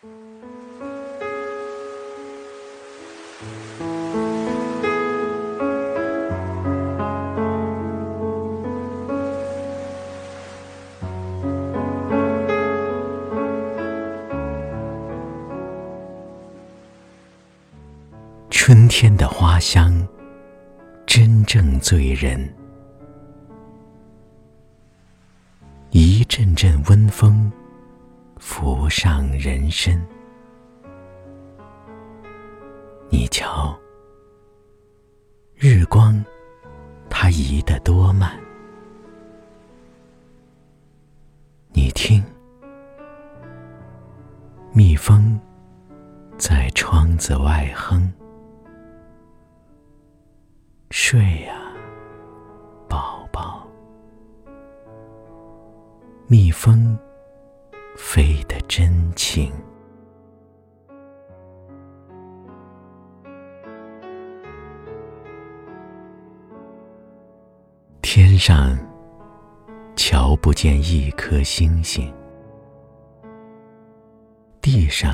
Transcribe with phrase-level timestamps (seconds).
[0.00, 0.10] 春
[18.86, 20.06] 天的花香，
[21.06, 22.54] 真正醉人。
[25.90, 27.50] 一阵阵温风，
[28.38, 30.00] 浮上人身。
[33.10, 33.78] 你瞧，
[35.56, 36.24] 日光，
[37.08, 38.38] 它移得多慢。
[41.72, 42.22] 你听，
[44.72, 45.38] 蜜蜂
[46.36, 48.12] 在窗子外哼。
[50.90, 51.54] 睡呀，
[52.88, 53.66] 宝宝。
[56.26, 56.98] 蜜蜂
[58.00, 59.52] 飞得真轻。
[68.00, 68.78] 天上
[69.96, 72.14] 瞧不见一颗星星，
[74.62, 75.12] 地上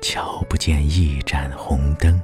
[0.00, 2.20] 瞧不见一盏红灯。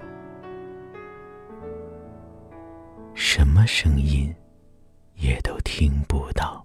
[3.15, 4.34] 什么声音
[5.15, 6.59] 也都听不到，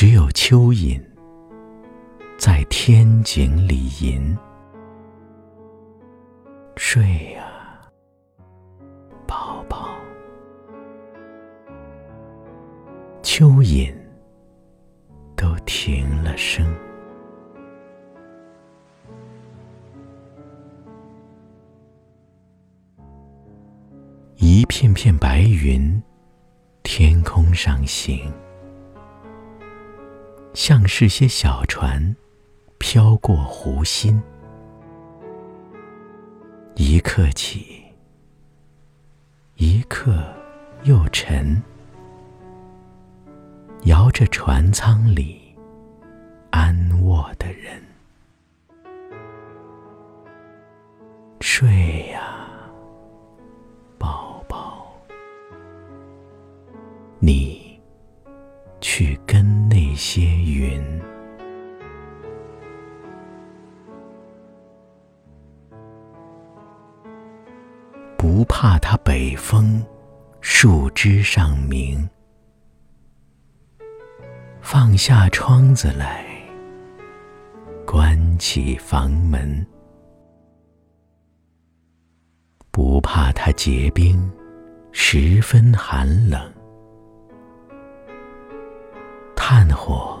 [0.00, 0.98] 只有蚯蚓
[2.38, 4.34] 在天井里吟。
[6.74, 7.82] 睡呀，
[9.26, 9.90] 宝宝。
[13.22, 13.94] 蚯蚓
[15.36, 16.66] 都停了声。
[24.36, 26.02] 一片片白云，
[26.82, 28.32] 天空上行，
[30.52, 32.14] 像是些小船，
[32.78, 34.20] 飘过湖心。
[36.74, 37.82] 一刻起，
[39.56, 40.24] 一刻
[40.82, 41.62] 又沉，
[43.84, 45.40] 摇着船舱里
[46.50, 47.82] 安卧的人，
[51.40, 52.38] 睡呀。
[53.98, 54.90] 宝宝
[57.18, 57.78] 你
[58.80, 59.59] 去跟
[60.02, 60.82] 些云，
[68.16, 69.84] 不怕它北风
[70.40, 72.08] 树枝上鸣，
[74.62, 76.24] 放下窗子来，
[77.86, 79.66] 关起房门，
[82.70, 84.32] 不怕它结冰，
[84.92, 86.59] 十分寒冷。
[89.52, 90.16] 炭火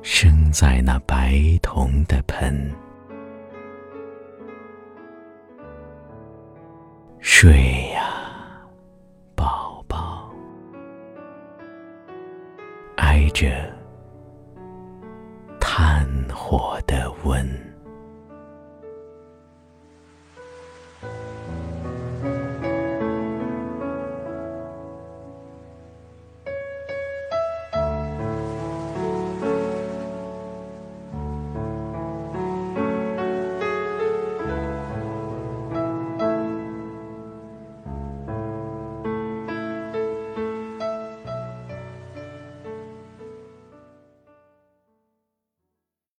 [0.00, 2.72] 生在那白铜的盆，
[7.18, 8.04] 睡呀，
[9.34, 10.30] 宝宝，
[12.98, 13.50] 挨着
[15.58, 17.44] 炭火的温。